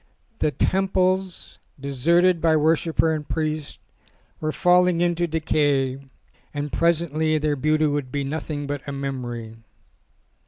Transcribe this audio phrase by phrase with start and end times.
[0.39, 3.77] The temples, deserted by worshipper and priest,
[4.39, 5.99] were falling into decay
[6.55, 9.57] and presently their beauty would be nothing but a memory.